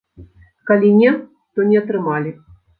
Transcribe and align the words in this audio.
Калі 0.69 0.89
не, 1.01 1.13
то 1.55 1.69
не 1.71 1.79
атрымалі. 1.85 2.37